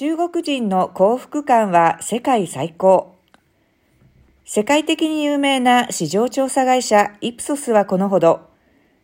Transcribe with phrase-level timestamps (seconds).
[0.00, 3.16] 中国人の幸福感は世界最高。
[4.46, 8.48] 世界的に有名な市場調査会社イプソスはこのほど、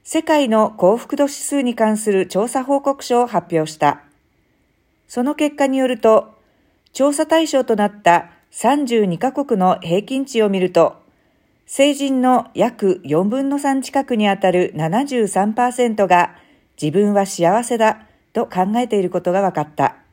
[0.04, 4.04] 世界の幸福度指数に関する調査報告書を発表した。
[5.06, 6.32] その結果によると、
[6.95, 10.97] 調査対象となった32カ国の平均値を見ると、
[11.67, 16.37] 成人の約4分の3近くにあたる73%が
[16.81, 20.05] 自分は幸せだと考えていることが分かった。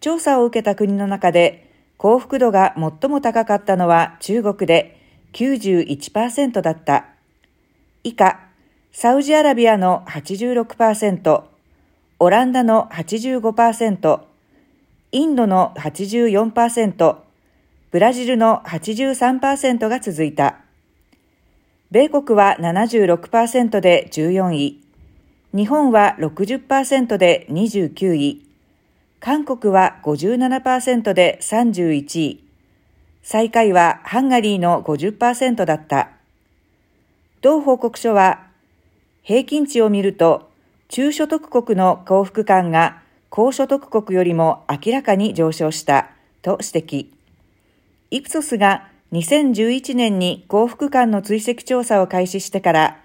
[0.00, 4.98] 調査を受けた国の中で幸福度が最も高かったのは中国で
[5.34, 7.06] 91%だった。
[8.02, 8.40] 以下、
[8.92, 11.42] サウジアラビアの86%、
[12.18, 14.20] オランダの85%、
[15.12, 17.16] インドの84%、
[17.90, 20.60] ブラジルの83%が続いた。
[21.90, 24.80] 米国は76%で14位、
[25.54, 28.49] 日本は60%で29位、
[29.20, 32.44] 韓国は57%で31位。
[33.22, 36.08] 最下位はハンガリーの50%だった。
[37.42, 38.46] 同報告書は、
[39.22, 40.50] 平均値を見ると、
[40.88, 47.06] 中所得国の幸福感が高所得国よりも明らかに上昇したと指摘。
[48.10, 53.00] イプソスが2011年に幸福感の追跡調査を開始してから、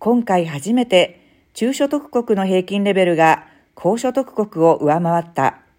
[0.00, 1.20] 今回初めて
[1.54, 3.46] 中所得国の平均レベルが
[3.82, 5.69] 高所得国を上回った。